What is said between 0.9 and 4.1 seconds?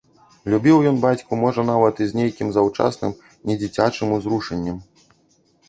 ён бацьку можа нават і з нейкім заўчасным недзіцячым